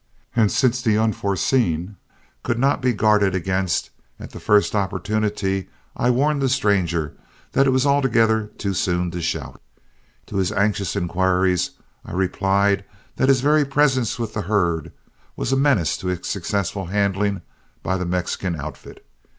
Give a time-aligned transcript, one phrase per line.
[0.35, 1.95] And since the unforeseen
[2.41, 7.13] could not be guarded against, at the first opportunity I warned the stranger
[7.51, 9.61] that it was altogether too soon to shout.
[10.25, 11.69] To his anxious inquiries
[12.03, 12.83] I replied
[13.17, 14.91] that his very presence with the herd
[15.35, 17.43] was a menace to its successful handling
[17.83, 19.05] by the Mexican outfit.